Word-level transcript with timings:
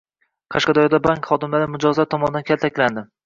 Qashqadaryoda 0.55 0.99
bank 1.07 1.29
xodimlari 1.33 1.69
mijozlar 1.75 2.09
tomonidan 2.15 2.47
kaltaklandi 2.51 3.05